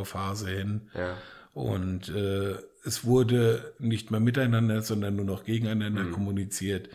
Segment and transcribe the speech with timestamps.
[0.00, 0.90] Aufbauphase hin.
[0.94, 1.16] Ja.
[1.52, 6.12] Und äh, es wurde nicht mehr miteinander, sondern nur noch gegeneinander Mhm.
[6.12, 6.88] kommuniziert.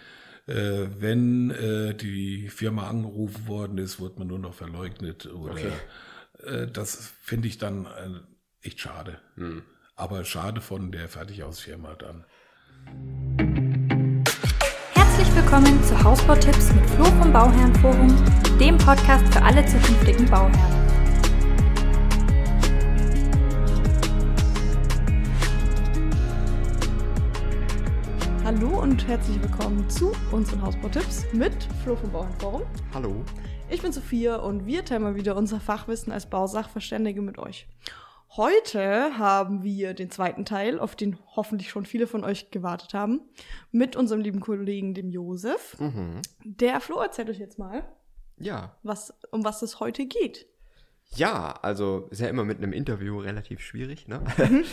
[0.47, 5.25] Äh, wenn äh, die Firma angerufen worden ist, wurde man nur noch verleugnet.
[5.27, 5.71] Oder, Okay.
[6.43, 9.17] äh, das finde ich dann äh, echt schade.
[9.35, 9.63] Mhm.
[9.95, 12.25] Aber schade von der Fertighausfirma dann.
[14.93, 18.13] Herzlich willkommen zu Hausbautipps mit Flo vom Bauherrenforum,
[18.59, 20.84] dem Podcast für alle zukünftigen Bauherren.
[28.45, 31.51] Hallo und herzlich willkommen zu unseren Hausbautipps mit
[31.83, 32.61] Flo vom Bauernforum.
[32.93, 33.25] Hallo.
[33.71, 37.67] Ich bin Sophia und wir teilen mal wieder unser Fachwissen als Bausachverständige mit euch.
[38.37, 43.21] Heute haben wir den zweiten Teil, auf den hoffentlich schon viele von euch gewartet haben,
[43.71, 45.75] mit unserem lieben Kollegen, dem Josef.
[45.79, 46.21] Mhm.
[46.43, 47.83] Der Flo erzählt euch jetzt mal,
[48.37, 48.75] Ja.
[48.83, 50.45] was, um was es heute geht.
[51.15, 54.21] Ja, also ist ja immer mit einem Interview relativ schwierig, ne?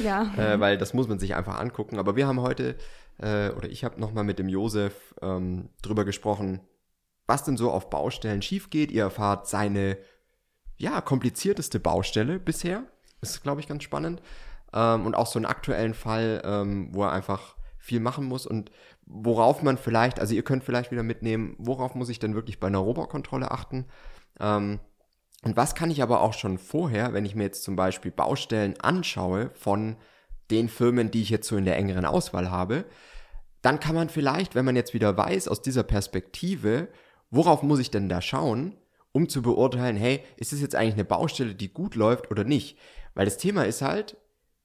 [0.02, 0.32] Ja.
[0.36, 1.98] äh, weil das muss man sich einfach angucken.
[1.98, 2.75] Aber wir haben heute,
[3.23, 6.61] äh, oder ich habe nochmal mit dem Josef ähm, drüber gesprochen,
[7.27, 8.91] was denn so auf Baustellen schief geht.
[8.91, 9.97] Ihr erfahrt seine,
[10.77, 12.84] ja, komplizierteste Baustelle bisher.
[13.20, 14.20] Ist, glaube ich, ganz spannend.
[14.73, 18.70] Ähm, und auch so einen aktuellen Fall, ähm, wo er einfach viel machen muss und
[19.06, 22.69] worauf man vielleicht, also ihr könnt vielleicht wieder mitnehmen, worauf muss ich denn wirklich bei
[22.69, 23.87] einer Robokontrolle achten?
[24.41, 24.81] Ähm,
[25.45, 28.78] und was kann ich aber auch schon vorher, wenn ich mir jetzt zum Beispiel Baustellen
[28.81, 29.97] anschaue von
[30.50, 32.84] den Firmen, die ich jetzt so in der engeren Auswahl habe,
[33.62, 36.88] dann kann man vielleicht, wenn man jetzt wieder weiß aus dieser Perspektive,
[37.30, 38.77] worauf muss ich denn da schauen,
[39.12, 42.78] um zu beurteilen, hey, ist es jetzt eigentlich eine Baustelle, die gut läuft oder nicht?
[43.14, 44.16] Weil das Thema ist halt,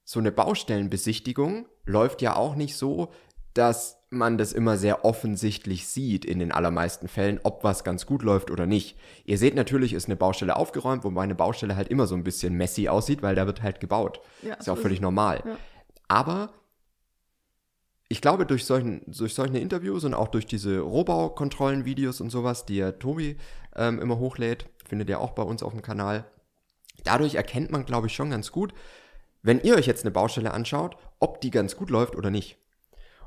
[0.04, 3.10] so eine Baustellenbesichtigung läuft ja auch nicht so,
[3.52, 8.22] dass man das immer sehr offensichtlich sieht in den allermeisten Fällen, ob was ganz gut
[8.22, 8.96] läuft oder nicht.
[9.26, 12.54] Ihr seht natürlich, ist eine Baustelle aufgeräumt, wobei eine Baustelle halt immer so ein bisschen
[12.54, 14.20] messy aussieht, weil da wird halt gebaut.
[14.42, 15.42] Ja, ist ja auch völlig normal.
[15.44, 15.58] ja.
[16.08, 16.50] Aber
[18.08, 22.76] ich glaube, durch, solchen, durch solche Interviews und auch durch diese Rohbaukontrollen-Videos und sowas, die
[22.76, 23.36] ja Tobi
[23.76, 26.24] ähm, immer hochlädt, findet ihr auch bei uns auf dem Kanal,
[27.04, 28.72] dadurch erkennt man, glaube ich, schon ganz gut,
[29.42, 32.58] wenn ihr euch jetzt eine Baustelle anschaut, ob die ganz gut läuft oder nicht.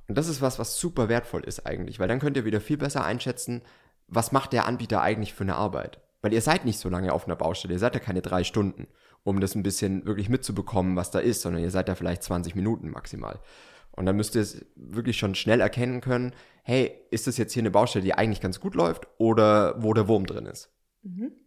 [0.08, 2.78] Und das ist was, was super wertvoll ist eigentlich, weil dann könnt ihr wieder viel
[2.78, 3.62] besser einschätzen,
[4.08, 6.02] was macht der Anbieter eigentlich für eine Arbeit.
[6.22, 8.88] Weil ihr seid nicht so lange auf einer Baustelle, ihr seid ja keine drei Stunden,
[9.24, 12.56] um das ein bisschen wirklich mitzubekommen, was da ist, sondern ihr seid da vielleicht 20
[12.56, 13.40] Minuten maximal.
[13.94, 17.62] Und dann müsst ihr es wirklich schon schnell erkennen können, hey, ist das jetzt hier
[17.62, 20.70] eine Baustelle, die eigentlich ganz gut läuft oder wo der Wurm drin ist?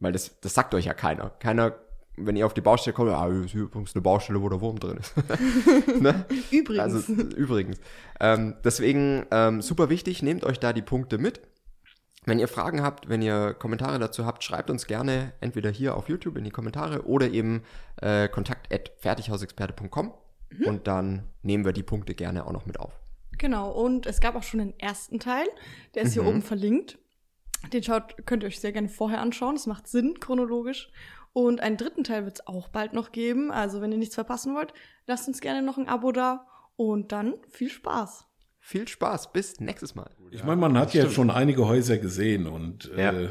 [0.01, 1.31] Weil das, das sagt euch ja keiner.
[1.39, 1.77] Keiner,
[2.17, 5.15] wenn ihr auf die Baustelle kommt, ah, übrigens eine Baustelle, wo der Wurm drin ist.
[6.01, 6.25] ne?
[6.51, 6.81] Übrigens.
[6.81, 7.79] Also übrigens.
[8.21, 11.41] Ähm, deswegen ähm, super wichtig, nehmt euch da die Punkte mit.
[12.27, 16.09] Wenn ihr Fragen habt, wenn ihr Kommentare dazu habt, schreibt uns gerne entweder hier auf
[16.09, 17.63] YouTube in die Kommentare oder eben
[18.01, 20.15] äh, kontakt@fertighausexperte.com
[20.67, 22.93] und dann nehmen wir die Punkte gerne auch noch mit auf.
[23.39, 25.47] Genau, und es gab auch schon den ersten Teil,
[25.95, 26.29] der ist hier Mhm.
[26.29, 26.99] oben verlinkt.
[27.73, 30.91] Den schaut, könnt ihr euch sehr gerne vorher anschauen, das macht Sinn chronologisch.
[31.33, 34.55] Und einen dritten Teil wird es auch bald noch geben, also wenn ihr nichts verpassen
[34.55, 34.73] wollt,
[35.07, 38.27] lasst uns gerne noch ein Abo da und dann viel Spaß.
[38.61, 40.11] Viel Spaß, bis nächstes Mal.
[40.31, 43.13] Ich meine, man hat ja schon einige Häuser gesehen und Ja.
[43.13, 43.29] äh,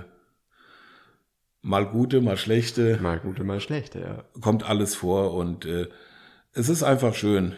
[1.62, 4.24] mal gute, mal schlechte, Mal gute, mal schlechte, ja.
[4.42, 5.88] kommt alles vor und äh,
[6.54, 7.54] es ist einfach schön,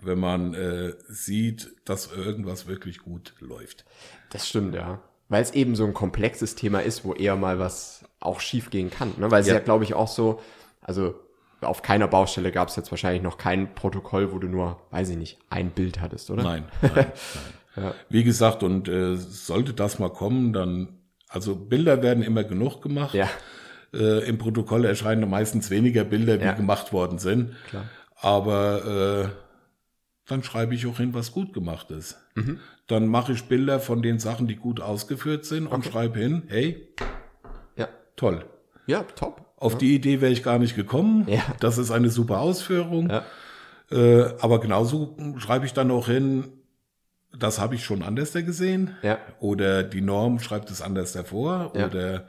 [0.00, 3.84] wenn man äh, sieht, dass irgendwas wirklich gut läuft.
[4.30, 5.00] Das stimmt, ja.
[5.28, 8.90] Weil es eben so ein komplexes Thema ist, wo eher mal was auch schief gehen
[8.90, 9.12] kann.
[9.18, 9.30] Ne?
[9.30, 9.54] Weil es Ja.
[9.54, 10.40] ja, glaube ich, auch so,
[10.80, 11.14] also
[11.62, 15.16] auf keiner Baustelle gab es jetzt wahrscheinlich noch kein Protokoll, wo du nur, weiß ich
[15.16, 16.42] nicht, ein Bild hattest, oder?
[16.42, 17.06] Nein, nein,
[17.74, 17.92] nein.
[18.08, 23.14] Wie gesagt, und äh, sollte das mal kommen, dann, also Bilder werden immer genug gemacht.
[23.14, 23.28] Ja,
[23.94, 26.52] Äh, Im Protokoll erscheinen meistens weniger Bilder, wie Ja.
[26.52, 27.54] gemacht worden sind.
[27.68, 27.84] klar.
[28.20, 32.16] Aber äh, dann schreibe ich auch hin, was gut gemacht ist.
[32.34, 32.58] Mhm.
[32.86, 36.88] Dann mache ich Bilder von den Sachen, die gut ausgeführt sind und schreibe hin, hey,
[37.76, 37.88] Ja.
[38.16, 38.44] toll.
[38.86, 39.44] Ja, top.
[39.58, 41.26] Auf die Idee wäre ich gar nicht gekommen.
[41.28, 41.42] Ja.
[41.60, 43.10] Das ist eine super Ausführung.
[43.10, 43.24] Ja.
[43.90, 46.48] Äh, aber genauso schreibe ich dann auch hin,
[47.36, 48.96] das habe ich schon anders gesehen.
[49.02, 49.18] Ja.
[49.40, 51.72] Oder die Norm schreibt es anders hervor.
[51.74, 51.86] Ja.
[51.86, 52.26] Oder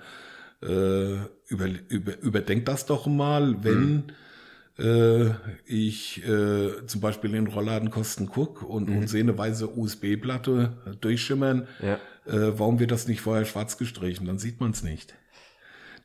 [0.64, 1.18] äh,
[1.48, 4.04] über, über, überdenkt das doch mal, wenn Mhm.
[4.80, 5.32] Äh,
[5.66, 8.98] ich äh, zum Beispiel in Rollladenkosten guck und, Mhm.
[9.00, 11.68] und sehe eine weiße USB-Platte durchschimmern.
[11.82, 11.96] Ja.
[12.26, 14.28] Äh, warum wird das nicht vorher schwarz gestrichen?
[14.28, 15.16] Dann sieht man es nicht.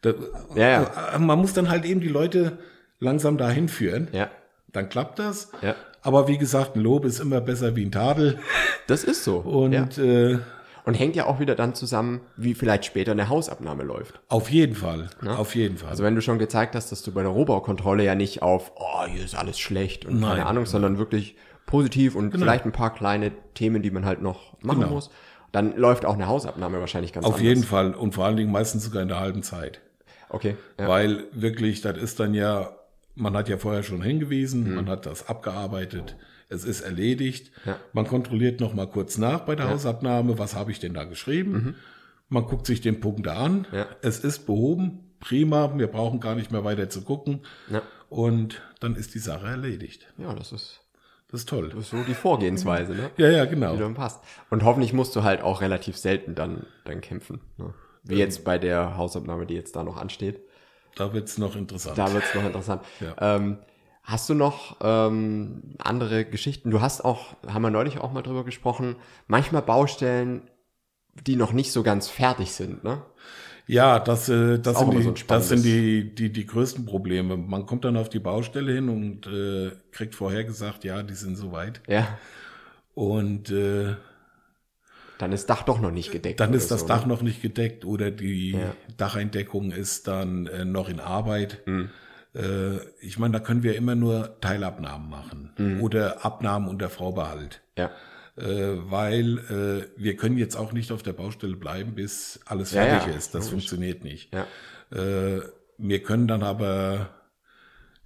[0.03, 0.15] Da,
[0.55, 1.15] Ja, ja.
[1.15, 2.59] äh, Man muss dann halt eben die Leute
[3.01, 4.09] langsam dahin führen.
[4.13, 4.31] Ja.
[4.73, 5.51] Dann klappt das.
[5.61, 5.75] Ja.
[6.01, 8.39] Aber wie gesagt, ein Lob ist immer besser wie ein Tadel.
[8.87, 9.37] Das ist so.
[9.39, 9.85] Und ja.
[10.03, 10.39] äh,
[10.85, 14.21] Und hängt ja auch wieder dann zusammen, wie vielleicht später eine Hausabnahme läuft.
[14.29, 15.91] Auf jeden Fall, auf jeden Fall.
[15.91, 19.07] Also wenn du schon gezeigt hast, dass du bei der Rohbaukontrolle ja nicht auf, oh,
[19.07, 20.47] hier ist alles schlecht und keine Nein.
[20.47, 21.37] Ahnung, sondern wirklich
[21.67, 24.95] positiv und vielleicht ein paar kleine Themen, die man halt noch machen Genau.
[24.95, 25.11] muss,
[25.53, 27.47] dann läuft auch eine Hausabnahme wahrscheinlich ganz auf anders.
[27.47, 29.81] jeden Fall und vor allen Dingen meistens sogar in der halben Zeit.
[30.31, 30.57] Okay.
[30.81, 30.89] Ja.
[30.89, 32.71] Weil wirklich, das ist dann ja,
[33.15, 34.75] man hat ja vorher schon hingewiesen, Mhm.
[34.75, 36.17] man hat das abgearbeitet,
[36.53, 37.51] es ist erledigt.
[37.65, 37.79] Ja.
[37.93, 41.77] Man kontrolliert noch mal kurz nach bei der Hausabnahme, was habe ich denn da geschrieben?
[42.29, 43.77] Man guckt sich den Punkt an, Mhm.
[43.79, 43.87] Ja.
[44.03, 47.41] es ist behoben, prima, wir brauchen gar nicht mehr weiter zu gucken
[47.71, 47.83] Ja.
[48.09, 50.13] und dann ist die Sache erledigt.
[50.19, 50.81] ja, das ist,
[51.31, 51.69] Das ist toll.
[51.71, 53.11] das ist so die Vorgehensweise, ne?
[53.17, 53.73] Ja, ja, genau.
[53.75, 54.23] Die dann passt.
[54.51, 57.41] Und hoffentlich musst du halt auch relativ selten dann, dann kämpfen.
[57.59, 57.73] Ne?
[58.05, 60.41] Wie jetzt bei der Hausabnahme, die jetzt da noch ansteht.
[60.97, 61.97] Da wird's noch interessant.
[61.97, 62.83] Da wird's noch interessant.
[63.01, 63.37] Ja.
[63.37, 63.59] Ähm,
[64.03, 66.71] hast du noch ähm, andere Geschichten?
[66.71, 68.97] Du hast auch, haben wir neulich auch mal drüber gesprochen,
[69.27, 70.43] manchmal Baustellen,
[71.27, 73.03] die noch nicht so ganz fertig sind, ne?
[73.69, 77.37] Ja, das, äh, das, sind, die, so das sind die, die, die größten Probleme.
[77.37, 81.37] Man kommt dann auf die Baustelle hin und äh, kriegt vorher gesagt, ja, die sind
[81.37, 81.81] soweit.
[81.87, 82.19] Ja.
[82.95, 83.95] Und äh,
[85.19, 86.41] Dann ist Dach doch noch nicht gedeckt.
[86.41, 87.13] dann ist das so, Dach Ne?
[87.13, 88.75] noch nicht gedeckt oder die Ja.
[88.97, 91.63] Dacheindeckung ist dann äh, noch in Arbeit.
[91.67, 91.91] Mhm.
[92.35, 95.81] Äh, ich meine, da können wir immer nur Teilabnahmen machen Mhm.
[95.83, 97.63] oder Abnahmen unter Vorbehalt.
[97.77, 97.91] Ja.
[98.37, 99.39] Äh, weil
[99.97, 103.35] äh, wir können jetzt auch nicht auf der Baustelle bleiben, bis alles fertig ja, ist.
[103.35, 103.51] Das logisch.
[103.51, 104.33] funktioniert nicht.
[104.33, 104.47] Ja.
[104.91, 105.43] Äh,
[105.79, 107.11] wir können dann aber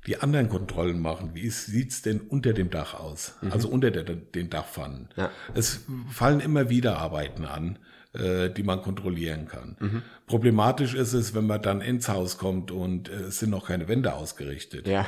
[0.06, 1.30] die anderen Kontrollen machen.
[1.34, 3.34] Wie sieht's denn unter dem Dach aus?
[3.50, 5.08] Also unter der, den Dachpfannen.
[5.16, 5.22] Mhm.
[5.22, 5.30] Ja.
[5.54, 7.78] Es fallen immer wieder Arbeiten an,
[8.16, 9.76] äh, die man kontrollieren kann.
[9.78, 10.02] Mhm.
[10.26, 13.88] Problematisch ist es, wenn man dann ins Haus kommt und äh, es sind noch keine
[13.88, 14.86] Wände ausgerichtet.
[14.88, 15.06] Ja.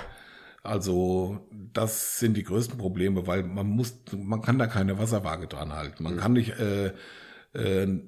[0.63, 5.73] Also das sind die größten Probleme, weil man muss, man kann da keine Wasserwaage dran
[5.73, 6.03] halten.
[6.03, 6.93] Man kann nicht äh,
[7.55, 8.01] äh,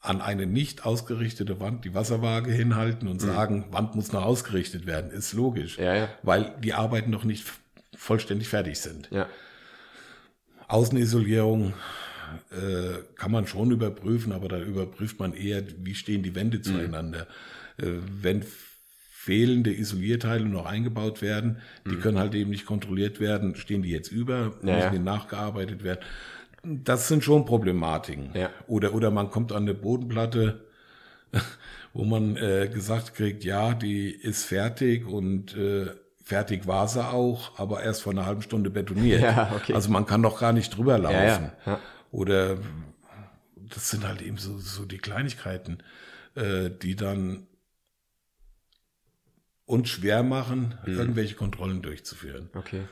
[0.00, 5.10] an eine nicht ausgerichtete Wand die Wasserwaage hinhalten und sagen, Wand muss noch ausgerichtet werden.
[5.10, 6.08] Ist logisch, Ja, ja.
[6.22, 7.46] weil die Arbeiten noch nicht
[7.96, 9.08] vollständig fertig sind.
[9.10, 9.26] Ja.
[10.68, 11.72] Außenisolierung
[12.50, 17.26] äh, kann man schon überprüfen, aber da überprüft man eher, wie stehen die Wände zueinander.
[17.76, 17.86] Äh,
[18.20, 18.44] wenn
[19.24, 21.58] fehlende Isolierteile noch eingebaut werden,
[21.90, 24.90] die können halt eben nicht kontrolliert werden, stehen die jetzt über, müssen Ja, ja.
[24.90, 26.00] die nachgearbeitet werden.
[26.62, 28.30] Das sind schon Problematiken.
[28.34, 28.50] Ja.
[28.66, 30.64] Oder, oder man kommt an eine Bodenplatte,
[31.94, 35.86] wo man äh, gesagt kriegt, ja, die ist fertig und äh,
[36.22, 39.22] fertig war sie auch, aber erst vor einer halben Stunde betoniert.
[39.22, 39.74] Ja, okay.
[39.74, 41.14] Also man kann doch gar nicht drüber laufen.
[41.14, 41.80] Ja, ja.
[42.14, 42.58] Oder
[43.56, 45.78] das sind halt eben so, so die Kleinigkeiten,
[46.36, 47.48] äh, die dann
[49.66, 50.94] uns schwer machen, Mhm.
[50.98, 52.50] irgendwelche Kontrollen durchzuführen.
[52.54, 52.82] Okay.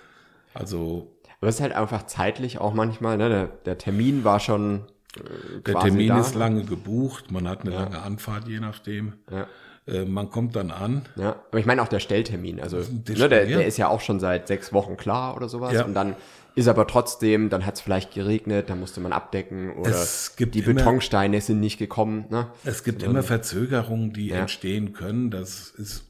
[0.54, 3.28] Also Aber es ist halt einfach zeitlich auch manchmal, ne?
[3.28, 4.86] Der, der Termin war schon
[5.16, 9.14] äh, der Termin da, ist lange gebucht, man hat eine lange Anfahrt, je nachdem.
[9.30, 9.46] Ja.
[9.87, 11.02] Äh, man kommt dann an.
[11.17, 12.61] Ja, aber ich meine auch der Stelltermin.
[12.61, 15.75] Also Der ne, der, der ist ja auch schon seit sechs Wochen klar oder sowas.
[15.75, 15.84] Ja.
[15.84, 16.14] Und dann
[16.55, 20.55] ist aber trotzdem, dann hat es vielleicht geregnet, dann musste man abdecken oder Es gibt
[20.55, 22.26] die immer- Betonsteine sind nicht gekommen.
[22.31, 22.46] Ne?
[22.64, 24.37] Es gibt immer Verzögerungen, die Ja.
[24.37, 26.05] entstehen können, das ist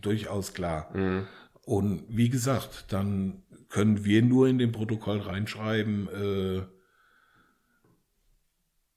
[0.00, 0.90] durchaus klar.
[0.94, 1.26] Mhm.
[1.66, 6.62] Und wie gesagt, dann können wir nur in dem Protokoll reinschreiben, äh,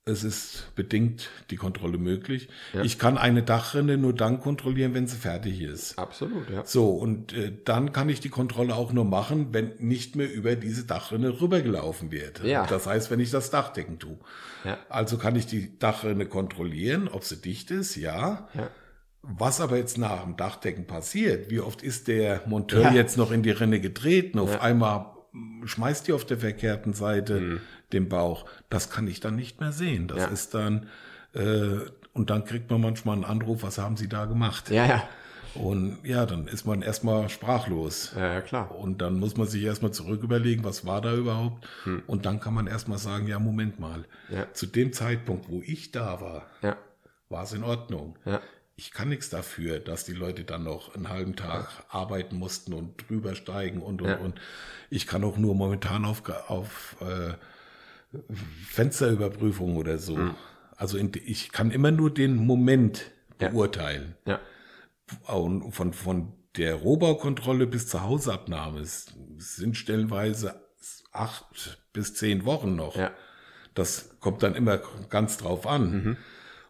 [0.07, 2.47] es ist bedingt die Kontrolle möglich.
[2.73, 2.81] Ja.
[2.81, 5.99] Ich kann eine Dachrinne nur dann kontrollieren, wenn sie fertig ist.
[5.99, 6.65] Absolut, ja.
[6.65, 10.55] So, und äh, dann kann ich die Kontrolle auch nur machen, wenn nicht mehr über
[10.55, 12.43] diese Dachrinne rübergelaufen wird.
[12.43, 12.65] Ja.
[12.65, 14.17] Das heißt, wenn ich das Dachdecken tue.
[14.63, 14.77] Ja.
[14.89, 18.47] Also kann ich die Dachrinne kontrollieren, ob sie dicht ist, ja.
[18.53, 18.69] Ja.
[19.21, 22.93] Was aber jetzt nach dem Dachdecken passiert, wie oft ist der Monteur Ja.
[22.93, 25.16] jetzt noch in die Rinne getreten, auf einmal
[25.65, 27.59] schmeißt die auf der verkehrten Seite Mhm.
[27.93, 30.07] den Bauch, das kann ich dann nicht mehr sehen.
[30.07, 30.25] Das Ja.
[30.27, 30.87] ist dann,
[31.33, 31.79] äh,
[32.13, 34.69] und dann kriegt man manchmal einen Anruf, was haben Sie da gemacht?
[34.69, 35.03] Ja, ja.
[35.55, 38.13] Und ja, dann ist man erstmal sprachlos.
[38.15, 38.75] Ja, ja, klar.
[38.75, 41.67] Und dann muss man sich erstmal zurück überlegen, was war da überhaupt?
[42.05, 44.05] Und dann kann man erstmal sagen, ja, Moment mal.
[44.27, 44.37] Hm.
[44.37, 44.53] Ja.
[44.53, 46.77] Zu dem Zeitpunkt, wo ich da war, Ja,
[47.29, 48.17] war es in Ordnung.
[48.79, 53.09] Ich kann nichts dafür, dass die Leute dann noch einen halben Tag arbeiten mussten und
[53.09, 54.17] drüber steigen und und Ja.
[54.17, 54.39] und.
[54.91, 57.33] Ich kann auch nur momentan auf, auf äh,
[58.67, 60.15] Fensterüberprüfung oder so.
[60.17, 60.35] Hm.
[60.75, 63.49] Also in, ich kann immer nur den Moment Ja.
[63.49, 64.15] beurteilen.
[64.25, 64.39] Ja,
[65.27, 70.61] Und von, von der Rohbaukontrolle bis zur Hausabnahme sind stellenweise
[71.11, 72.95] acht bis zehn Wochen noch.
[72.95, 73.11] ja.
[73.73, 74.79] Das kommt dann immer
[75.09, 76.17] ganz drauf an.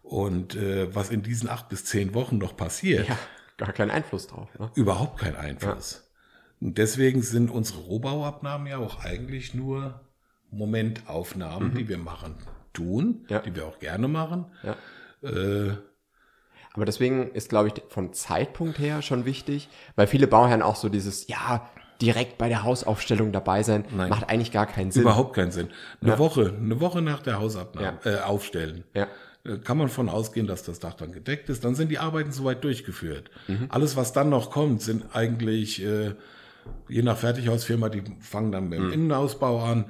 [0.10, 3.18] Und äh, was in diesen acht bis zehn Wochen noch passiert, Ja,
[3.58, 4.48] gar keinen Einfluss drauf.
[4.60, 4.72] Ne?
[4.76, 6.10] überhaupt kein Einfluss.
[6.60, 10.02] Und deswegen sind unsere Rohbauabnahmen ja auch eigentlich nur
[10.50, 12.36] Momentaufnahmen, die wir machen
[12.74, 13.40] tun, Ja.
[13.40, 14.46] die wir auch gerne machen.
[14.64, 14.76] Ja.
[15.30, 15.76] Äh,
[16.74, 20.90] Aber deswegen ist, glaube ich, vom Zeitpunkt her schon wichtig, weil viele Bauherren auch so
[20.90, 21.68] dieses, ja,
[22.02, 24.10] direkt bei der Hausaufstellung dabei sein, Nein.
[24.10, 25.02] macht eigentlich gar keinen Sinn.
[25.02, 25.70] überhaupt keinen Sinn.
[26.02, 26.20] Eine Ja.
[26.20, 28.84] Woche, eine Woche nach der Hausabnahme äh, aufstellen.
[28.94, 29.08] Ja.
[29.48, 31.63] Äh, Kann man von ausgehen, dass das Dach dann gedeckt ist.
[31.63, 33.30] Dann sind die Arbeiten soweit durchgeführt.
[33.48, 33.68] Mhm.
[33.70, 36.13] Alles, was dann noch kommt, sind eigentlich, äh,
[36.89, 38.70] je nach Fertighausfirma, die fangen dann Mhm.
[38.70, 39.86] mit dem Innenausbau an.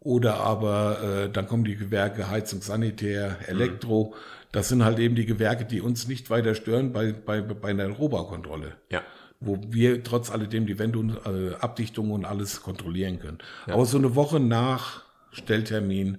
[0.00, 3.46] Oder aber äh, dann kommen die Gewerke Heizung, Sanitär, Mhm.
[3.60, 4.14] Elektro.
[4.52, 7.88] Das sind halt eben die Gewerke, die uns nicht weiter stören bei, bei, bei einer
[7.88, 8.76] Rohbaukontrolle.
[8.90, 9.02] Ja.
[9.40, 13.38] Wo wir trotz alledem die Wände und äh, Abdichtung und alles kontrollieren können.
[13.66, 16.18] Aber so eine Woche nach Stelltermin Ja.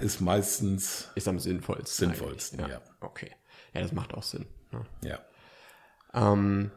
[0.00, 2.08] Ist meistens, Ist am sinnvollsten.
[2.10, 2.72] Sinnvollsten, eigentlich.
[2.74, 2.80] ja.
[3.00, 3.30] Okay.
[3.74, 4.46] Ja, das macht auch Sinn.
[4.70, 4.84] Ne?
[5.02, 5.18] ja.
[6.14, 6.70] Ähm,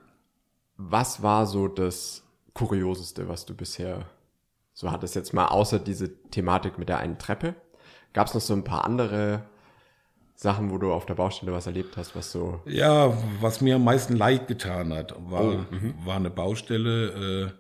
[0.78, 4.06] was war so das Kurioseste, was du bisher
[4.74, 5.16] so hattest?
[5.16, 7.56] Jetzt mal außer diese Thematik mit der einen Treppe.
[8.14, 9.44] Gab es noch so ein paar andere
[10.36, 12.62] Sachen, wo du auf der Baustelle was erlebt hast, was so.
[12.66, 15.66] Ja, was mir am meisten leid getan hat, war, Oh,
[16.06, 17.52] war eine Baustelle äh,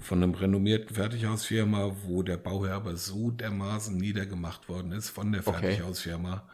[0.00, 5.46] von einem renommierten Fertighausfirma, wo der Bauherr aber so dermaßen niedergemacht worden ist von der
[5.46, 5.60] Okay.
[5.60, 6.48] Fertighausfirma.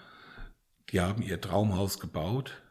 [0.91, 2.63] Die haben ihr Traumhaus gebaut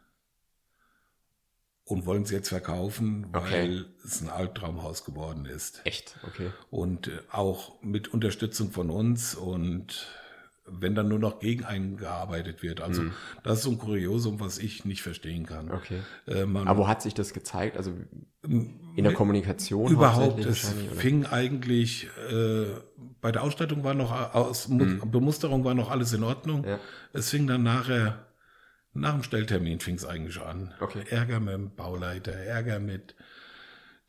[1.84, 3.84] und wollen es jetzt verkaufen, weil Okay.
[4.04, 5.80] es ein Albtraumhaus geworden ist.
[5.84, 6.16] Echt?
[6.26, 6.50] Okay.
[6.70, 10.08] Und äh, auch mit Unterstützung von uns und
[10.68, 12.80] wenn dann nur noch gegen einen gearbeitet wird.
[12.80, 13.04] Also
[13.42, 15.66] das ist so ein Kuriosum, was ich nicht verstehen kann.
[15.66, 15.72] Mhm.
[15.72, 16.00] Okay.
[16.26, 17.76] Äh, Aber wo hat sich das gezeigt?
[17.76, 17.92] Also
[18.42, 22.66] in der Kommunikation überhaupt, es fing eigentlich, äh,
[23.20, 26.62] bei der Ausstattung war noch, aus Bemusterung war noch alles in Ordnung.
[26.62, 26.68] Mhm.
[26.68, 26.78] Ja.
[27.12, 28.26] Es fing dann nachher,
[28.92, 30.74] nach dem Stelltermin fing es eigentlich an.
[30.80, 31.04] Okay.
[31.10, 33.14] Ärger mit dem Bauleiter, Ärger mit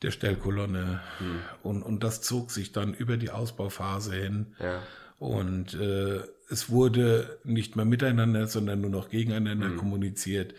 [0.01, 1.01] der Stellkolonne.
[1.19, 1.39] Mhm.
[1.63, 4.55] Und, und das zog sich dann über die Ausbauphase hin.
[4.59, 4.81] Ja.
[5.19, 9.77] Und äh, es wurde nicht mehr miteinander, sondern nur noch gegeneinander Mhm.
[9.77, 10.53] kommuniziert.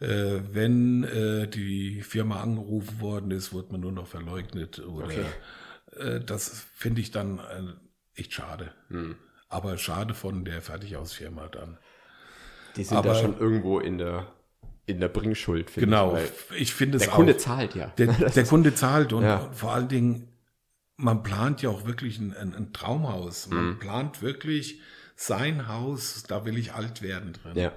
[0.00, 4.78] Äh, wenn äh, die Firma angerufen worden ist, wurde man nur noch verleugnet.
[4.78, 5.24] Oder, Okay.
[5.96, 8.72] äh, das finde ich dann äh, echt schade.
[8.88, 9.16] Mhm.
[9.48, 11.76] Aber schade von der Fertighausfirma dann.
[12.76, 14.28] Die sind da Aber- schon irgendwo in der,
[14.86, 16.60] in der Bringschuld, Genau, ich.
[16.60, 17.16] ich finde es Der auch.
[17.16, 17.88] Kunde zahlt ja.
[17.98, 19.50] Der, der Kunde zahlt und, Ja.
[19.52, 20.28] vor allen Dingen,
[20.96, 23.48] man plant ja auch wirklich ein, ein, ein Traumhaus.
[23.48, 23.78] Man Mhm.
[23.78, 24.80] plant wirklich
[25.22, 27.52] sein Haus, da will ich alt werden drin.
[27.54, 27.72] Ja.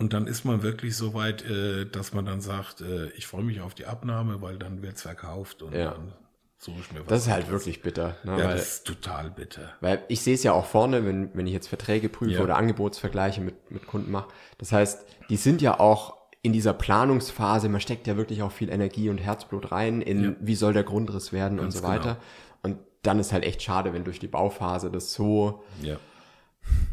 [0.00, 3.42] Und dann ist man wirklich so weit, äh, dass man dann sagt, äh, ich freue
[3.42, 5.92] mich auf die Abnahme, weil dann wird's verkauft und Ja.
[5.92, 6.12] dann
[6.58, 7.06] suche ich mir was.
[7.08, 7.62] Das ist halt anderes.
[7.64, 8.16] wirklich bitter.
[8.24, 8.32] Ne?
[8.38, 9.72] Ja, weil, das ist total bitter.
[9.80, 12.40] weil ich sehe es ja auch vorne, wenn, wenn ich jetzt Verträge prüfe Ja.
[12.42, 14.28] oder Angebotsvergleiche mit, mit Kunden mache.
[14.58, 18.68] Das heißt, die sind ja auch in dieser Planungsphase, man steckt ja wirklich auch viel
[18.70, 20.36] Energie und Herzblut rein in, Ja.
[20.40, 22.14] wie soll der Grundriss werden Ganz und so weiter.
[22.62, 22.74] genau.
[22.76, 25.96] Und dann ist halt echt schade, wenn durch die Bauphase das so, Ja.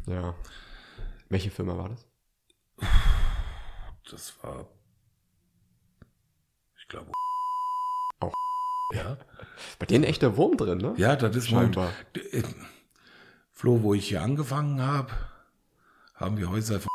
[0.08, 0.34] Ja.
[1.30, 2.06] Welche Firma war das?
[4.12, 4.68] Das war,
[6.78, 7.12] ich glaube,
[8.20, 8.34] Auch.
[8.94, 9.18] Ja.
[9.80, 10.94] Bei denen echter Wurm drin, ne?
[10.98, 11.92] Ja, das ist Scheinbar.
[12.32, 12.44] Äh,
[13.52, 15.12] Flo, wo ich hier angefangen habe,
[16.14, 16.90] haben wir Häuser von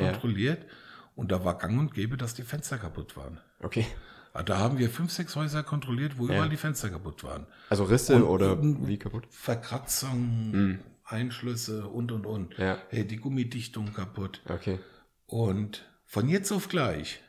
[0.00, 0.10] Ja.
[0.12, 0.66] kontrolliert
[1.14, 3.38] und da war gang und gäbe, dass die Fenster kaputt waren.
[3.60, 3.86] Okay.
[4.32, 6.34] Ah, Da haben wir fünf, sechs Häuser kontrolliert, wo Ja.
[6.34, 7.46] überall die Fenster kaputt waren.
[7.70, 9.28] Also Risse Und oder wie kaputt?
[9.30, 12.56] Verkratzung, Einschlüsse und und und.
[12.58, 12.78] Ja.
[12.88, 14.40] Hey, die Gummidichtung kaputt.
[14.48, 14.78] Okay.
[15.26, 17.20] Und von jetzt auf gleich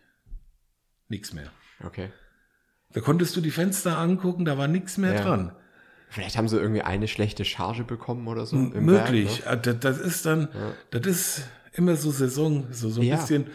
[1.08, 1.52] nichts mehr.
[1.84, 2.12] Okay.
[2.94, 5.22] Da konntest du die Fenster angucken, da war nichts mehr Ja.
[5.24, 5.56] dran.
[6.10, 8.56] Vielleicht haben sie irgendwie eine schlechte Charge bekommen oder so.
[8.56, 9.44] im Möglich.
[9.46, 9.72] Werk, ne?
[9.72, 10.48] Ah, Das, ist dann,
[10.92, 13.18] das ist immer so Saison, so, so ein Ja.
[13.18, 13.48] bisschen.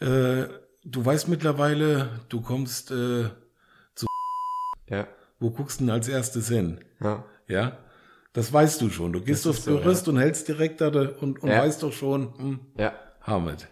[0.00, 0.48] Äh,
[0.84, 3.28] du weißt mittlerweile, du kommst, äh,
[4.88, 5.06] Ja.
[5.38, 6.80] wo guckst du denn als erstes hin?
[7.00, 7.24] Ja.
[7.46, 7.78] Ja,
[8.34, 9.12] das weißt du schon.
[9.14, 11.62] Du gehst aufs so, Gerüst und hältst direkt da und, und Ja.
[11.62, 12.92] weißt doch schon, hm, Ja.
[13.22, 13.68] Hamid.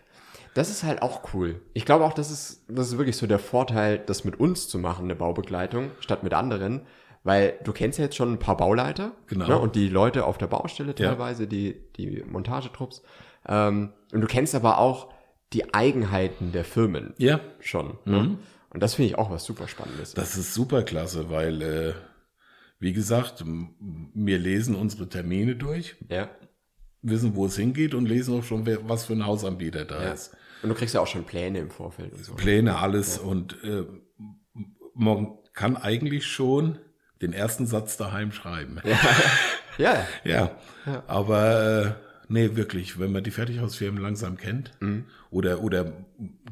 [0.54, 1.60] Das ist halt auch cool.
[1.74, 4.78] Ich glaube auch, das ist, das ist wirklich so der Vorteil, das mit uns zu
[4.78, 6.82] machen, eine Baubegleitung, statt mit anderen.
[7.24, 9.12] Weil du kennst ja jetzt schon ein paar Bauleiter.
[9.28, 9.46] Genau.
[9.46, 11.10] Ne, und die Leute auf der Baustelle Ja.
[11.10, 13.02] teilweise, die, die Montagetrupps.
[13.46, 15.08] Ähm, und du kennst aber auch
[15.52, 17.98] die Eigenheiten der Firmen Ja, schon.
[18.04, 18.36] Ne?
[18.70, 20.14] Und das finde ich auch was super Spannendes.
[20.14, 20.20] Mhm.
[20.20, 21.92] das ist super klasse, weil, äh,
[22.82, 26.28] wie gesagt, wir lesen unsere Termine durch, ja.
[27.00, 30.12] wissen, wo es hingeht und lesen auch schon, wer, was für ein Hausanbieter da ja.
[30.12, 30.36] ist.
[30.64, 32.34] Und du kriegst ja auch schon Pläne im Vorfeld und so.
[32.34, 33.18] Pläne, alles.
[33.18, 33.84] Und äh,
[34.94, 36.78] man kann eigentlich schon
[37.20, 38.80] den ersten Satz daheim schreiben.
[39.78, 40.06] Ja.
[40.22, 40.54] Ja,
[41.06, 41.92] aber äh,
[42.28, 44.72] nee, wirklich, wenn man die Fertighausfirmen langsam kennt
[45.30, 45.94] oder, oder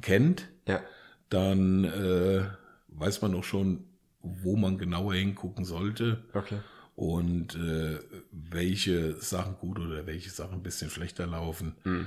[0.00, 0.80] kennt, Ja.
[1.28, 2.44] dann äh,
[2.88, 3.89] weiß man auch schon,
[4.22, 6.24] wo man genauer hingucken sollte.
[6.34, 6.58] Okay.
[6.96, 7.98] und äh,
[8.30, 11.74] welche Sachen gut oder welche Sachen ein bisschen schlechter laufen.
[11.84, 12.06] Mhm.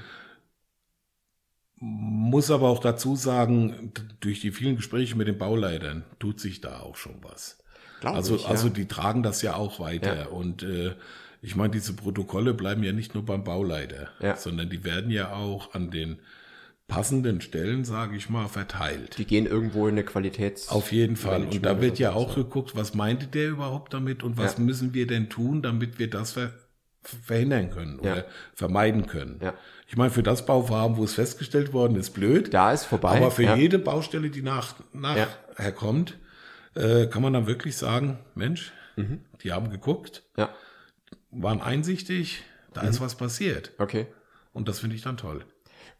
[1.85, 3.91] Muss aber auch dazu sagen,
[4.21, 7.57] durch die vielen Gespräche mit den Bauleitern tut sich da auch schon was.
[7.99, 8.49] Glaub Also, ich, ja.
[8.49, 10.15] also die tragen das ja auch weiter.
[10.15, 10.25] Ja.
[10.27, 10.95] Und äh,
[11.41, 14.37] ich meine, diese Protokolle bleiben ja nicht nur beim Bauleiter, Ja.
[14.37, 16.19] sondern die werden ja auch an den
[16.93, 19.17] passenden Stellen, sage ich mal, verteilt.
[19.17, 20.69] Die gehen irgendwo in eine Qualitäts...
[20.69, 21.43] Auf jeden Fall.
[21.47, 24.63] Und da wird ja auch geguckt, was meinte der überhaupt damit und was Ja.
[24.63, 26.51] müssen wir denn tun, damit wir das ver
[27.25, 28.23] verhindern können oder Ja.
[28.53, 29.39] vermeiden können.
[29.41, 29.53] Ja.
[29.87, 32.53] Ich meine, für das Bauvorhaben, wo es festgestellt worden ist, blöd.
[32.53, 33.17] Da ist vorbei.
[33.17, 33.55] Aber für ja.
[33.57, 36.17] jede Baustelle, die nach, nachher kommt,
[36.75, 39.19] äh, kann man dann wirklich sagen, Mensch, Mhm.
[39.41, 40.49] die haben geguckt, Ja,
[41.31, 42.89] waren einsichtig, da Mhm.
[42.89, 43.71] ist was passiert.
[43.79, 44.07] okay.
[44.53, 45.43] Und das finde ich dann toll.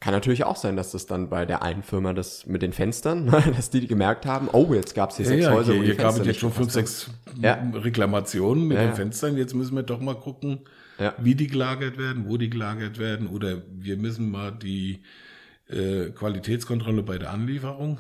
[0.03, 3.27] Kann natürlich auch sein, dass das dann bei der einen Firma das mit den Fenstern,
[3.55, 5.95] dass die gemerkt haben, oh, jetzt gab es hier sechs Häuser, hier, wo die hier
[5.95, 7.09] gab es jetzt schon fünf, sechs
[7.41, 7.53] Ja.
[7.73, 8.95] Reklamationen mit Ja, den ja.
[8.95, 9.37] Fenstern.
[9.37, 10.59] Jetzt müssen wir doch mal gucken,
[10.99, 11.13] Ja.
[11.19, 13.27] wie die gelagert werden, wo die gelagert werden.
[13.27, 15.03] Oder wir müssen mal die
[15.69, 17.97] äh, Qualitätskontrolle bei der Anlieferung,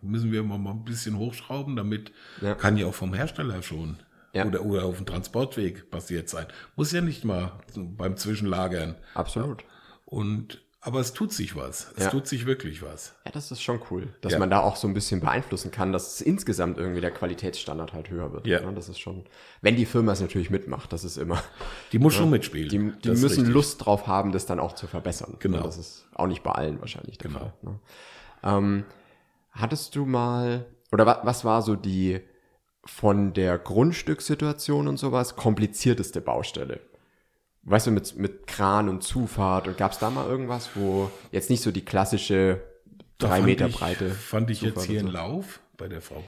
[0.00, 2.46] müssen wir mal, mal ein bisschen hochschrauben, damit Mhm.
[2.46, 2.54] Ja.
[2.54, 3.96] kann ja auch vom Hersteller schon
[4.32, 4.46] Ja.
[4.46, 6.46] oder, oder auf dem Transportweg passiert sein.
[6.76, 8.94] Muss ja nicht mal beim Zwischenlagern.
[9.14, 9.64] Absolut.
[10.06, 11.92] Und aber es tut sich was.
[11.96, 12.10] Es Ja.
[12.10, 13.14] tut sich wirklich was.
[13.24, 14.38] Ja, das ist schon cool, dass Ja.
[14.40, 18.10] man da auch so ein bisschen beeinflussen kann, dass es insgesamt irgendwie der Qualitätsstandard halt
[18.10, 18.46] höher wird.
[18.46, 18.60] Ja.
[18.60, 19.24] Ne, Das ist schon,
[19.60, 21.42] wenn die Firma es natürlich mitmacht, das ist immer,
[21.92, 22.68] Die muss schon mitspielen.
[22.68, 23.48] die, die müssen richtig.
[23.48, 25.36] Lust drauf haben, das dann auch zu verbessern.
[25.38, 25.58] Genau.
[25.58, 27.40] Ne, Das ist auch nicht bei allen wahrscheinlich der Genau.
[27.40, 27.52] Fall.
[27.62, 27.78] Ne?
[28.42, 28.84] Ähm,
[29.52, 32.20] hattest du mal, oder wa, was war so die
[32.84, 36.80] von der Grundstückssituation und sowas komplizierteste Baustelle?
[37.64, 41.48] Weißt du, mit, mit Kran und Zufahrt und gab es da mal irgendwas, wo jetzt
[41.48, 42.60] nicht so die klassische
[43.18, 45.18] drei Meter ich, Breite Fand ich jetzt Zufahrt hier und in so.
[45.18, 46.24] Lauf bei der Frau.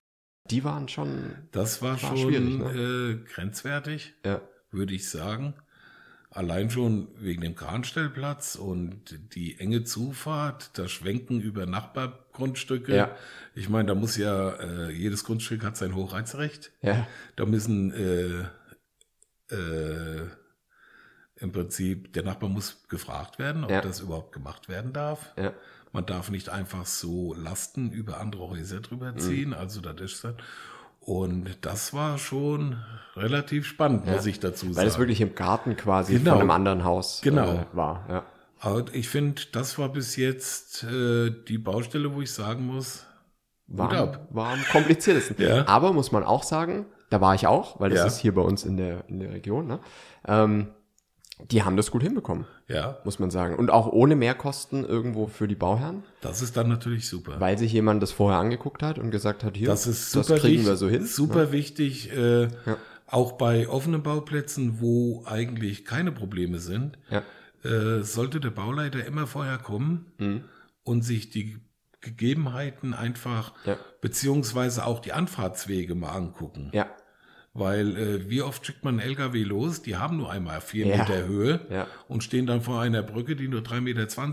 [0.50, 3.20] Die waren schon, Das war, War schon ne?
[3.24, 5.54] äh, grenzwertig, ja, würde ich sagen.
[6.30, 12.94] Allein schon wegen dem Kranstellplatz und die enge Zufahrt, das Schwenken über Nachbargrundstücke.
[12.94, 13.16] Ja.
[13.54, 16.72] Ich meine, da muss ja, äh, jedes Grundstück hat sein Hochreizrecht.
[16.82, 20.26] ja, Da müssen äh, äh,
[21.44, 23.80] im Prinzip, der Nachbar muss gefragt werden, ob Ja.
[23.80, 25.32] das überhaupt gemacht werden darf.
[25.36, 25.52] ja,
[25.92, 29.54] Man darf nicht einfach so Lasten über andere Häuser drüber ziehen.
[29.54, 30.34] Also das ist dann.
[31.00, 32.82] Und das war schon
[33.14, 34.76] relativ spannend, muss ich dazu sagen.
[34.76, 36.32] weil es wirklich im Garten quasi Genau.
[36.32, 37.52] von einem anderen Haus Genau.
[37.52, 38.24] äh, war, ja.
[38.58, 43.04] Aber ich finde, das war bis jetzt äh, die Baustelle, wo ich sagen muss,
[43.66, 44.26] war, ab.
[44.30, 45.36] war am kompliziertesten.
[45.38, 45.68] Ja.
[45.68, 48.06] Aber muss man auch sagen, da war ich auch, weil das Ja.
[48.06, 49.80] ist hier bei uns in der, in der Region, ne?
[50.26, 50.68] ähm,
[51.50, 53.56] die haben das gut hinbekommen, Ja, muss man sagen.
[53.56, 57.40] Und auch ohne Mehrkosten irgendwo für die Bauherren, das ist dann natürlich super.
[57.40, 60.40] weil sich jemand das vorher angeguckt hat und gesagt hat, hier, das ist super das
[60.40, 61.04] kriegen wichtig, wir so hin.
[61.06, 61.52] Super ne?
[61.52, 62.76] wichtig, äh, Ja.
[63.06, 67.22] auch bei offenen Bauplätzen, wo eigentlich keine Probleme sind, Ja.
[67.68, 70.44] äh, sollte der Bauleiter immer vorher kommen Mhm.
[70.84, 71.58] und sich die
[72.00, 73.76] Gegebenheiten einfach, Ja.
[74.00, 76.70] beziehungsweise auch die Anfahrtswege mal angucken.
[76.72, 76.86] Ja,
[77.56, 80.96] Weil äh, wie oft schickt man einen LKW los, die haben nur einmal vier Ja.
[80.98, 81.86] Meter Höhe Ja.
[82.08, 83.80] und stehen dann vor einer Brücke, die nur 3,20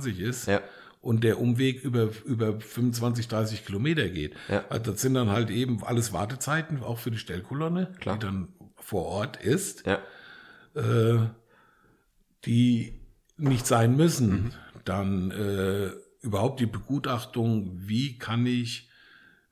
[0.08, 0.60] Meter ist Ja.
[1.02, 4.34] und der Umweg über, über 25, 30 Kilometer geht.
[4.50, 4.66] Ja.
[4.70, 8.18] Also das sind dann halt eben alles Wartezeiten, auch für die Stellkolonne, Klar.
[8.18, 10.00] die dann vor Ort ist, ja,
[10.74, 11.28] äh,
[12.46, 13.00] die
[13.38, 14.32] nicht sein müssen.
[14.32, 14.52] Mhm.
[14.86, 18.90] Dann äh, überhaupt die Begutachtung, wie kann ich,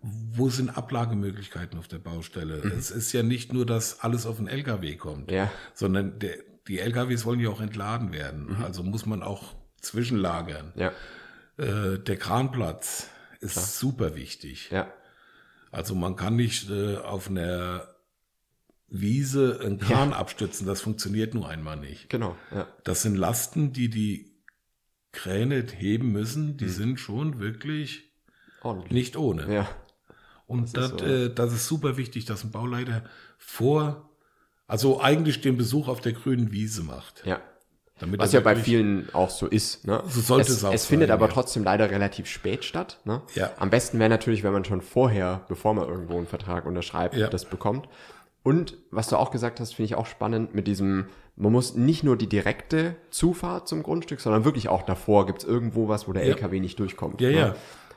[0.01, 2.55] wo sind Ablagemöglichkeiten auf der Baustelle?
[2.77, 5.33] Es ist ja nicht nur, dass alles auf den LKW kommt, Mhm.
[5.35, 6.35] ja, sondern der,
[6.67, 8.55] die LKWs wollen ja auch entladen werden.
[8.63, 10.71] Also muss man auch zwischenlagern.
[10.75, 10.91] ja,
[11.57, 13.09] Äh, der Kranplatz
[13.41, 14.69] ist super wichtig.
[14.71, 14.88] ja,
[15.71, 17.88] Also man kann nicht äh, auf einer
[18.88, 22.09] Wiese einen Kran abstützen, das funktioniert nur einmal nicht.
[22.09, 22.35] genau,
[22.83, 24.31] Das sind Lasten, die die
[25.12, 28.12] Kräne heben müssen, die sind schon wirklich
[28.62, 28.91] ordentlich.
[28.91, 29.51] nicht ohne.
[29.53, 29.69] Ja,
[30.49, 31.05] Und das das, ist so.
[31.05, 33.03] äh, das ist super wichtig, dass ein Bauleiter
[33.38, 34.09] vor,
[34.67, 37.23] also eigentlich den Besuch auf der grünen Wiese macht.
[37.25, 37.39] ja.
[38.01, 39.85] Damit Was ja bei vielen auch so ist.
[39.85, 40.01] Ne?
[40.07, 41.33] So sollte es, es auch Es findet sein, aber ja.
[41.33, 42.97] trotzdem leider relativ spät statt.
[43.03, 43.21] Ne?
[43.35, 43.51] Ja.
[43.57, 47.27] Am besten wäre natürlich, wenn man schon vorher, bevor man irgendwo einen Vertrag unterschreibt, Ja.
[47.27, 47.89] das bekommt.
[48.41, 52.05] Und was du auch gesagt hast, finde ich auch spannend mit diesem, man muss nicht
[52.05, 56.13] nur die direkte Zufahrt zum Grundstück, sondern wirklich auch davor gibt es irgendwo was, wo
[56.13, 56.35] der Ja.
[56.35, 57.19] LKW nicht durchkommt.
[57.19, 57.35] Ja, ne?
[57.38, 57.55] ja.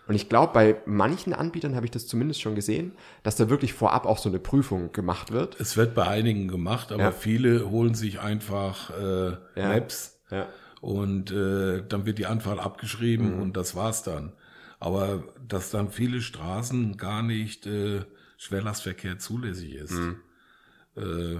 [0.08, 3.72] Und ich glaube, bei manchen Anbietern habe ich das zumindest schon gesehen, dass da wirklich
[3.72, 5.58] vorab auch so eine Prüfung gemacht wird.
[5.60, 7.12] Es wird bei einigen gemacht, aber Ja.
[7.12, 9.68] viele holen sich einfach äh, Ja.
[9.68, 10.48] Maps Ja.
[10.80, 13.42] und äh, dann wird die Anfahrt abgeschrieben Mhm.
[13.42, 14.32] und das war's dann.
[14.80, 18.00] Aber dass dann viele Straßen gar nicht äh,
[18.38, 19.92] Schwerlastverkehr zulässig ist.
[19.92, 20.16] Mhm.
[20.96, 21.36] Äh,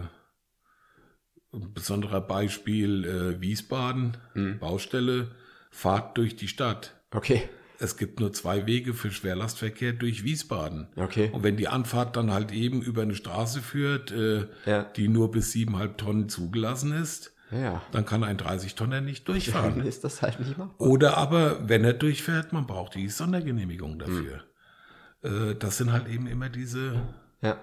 [1.55, 4.17] ein besonderer Beispiel äh, Wiesbaden,
[4.61, 5.33] Baustelle,
[5.71, 6.95] Fahrt durch die Stadt.
[7.11, 7.43] Okay.
[7.83, 10.87] Es gibt nur zwei Wege für Schwerlastverkehr durch Wiesbaden.
[10.95, 11.31] Okay.
[11.33, 14.85] Und wenn die Anfahrt dann halt eben über eine Straße führt, äh, Ja.
[14.85, 17.83] die nur bis siebeneinhalb Tonnen zugelassen ist, Ja.
[17.91, 19.79] dann kann ein 30-Tonner nicht durchfahren.
[19.79, 20.81] Dann ist das halt nicht machbar.
[20.87, 24.45] Oder aber, wenn er durchfährt, man braucht die Sondergenehmigung dafür.
[25.23, 27.03] Äh, das sind halt eben immer diese
[27.41, 27.59] Ja.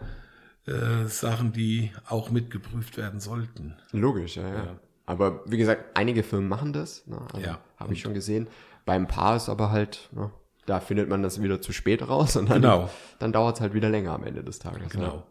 [0.68, 3.76] äh, Sachen, die auch mit geprüft werden sollten.
[3.94, 4.80] Logisch, ja, ja.
[5.06, 7.08] Aber wie gesagt, einige Firmen machen das.
[7.08, 7.18] Ne?
[7.34, 7.60] Also, Ja.
[7.78, 8.48] Habe ich schon gesehen.
[8.90, 10.32] Beim Paar ist aber halt, ne,
[10.66, 12.90] da findet man das wieder zu spät raus und dann, Genau.
[13.20, 14.90] dann dauert es halt wieder länger am Ende des Tages.
[14.90, 15.24] Genau.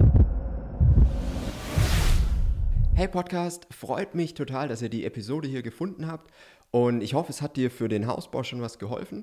[0.00, 0.06] Ja.
[2.94, 6.32] Hey Podcast, freut mich total, dass ihr die Episode hier gefunden habt
[6.72, 9.22] und ich hoffe, es hat dir für den Hausbau schon was geholfen.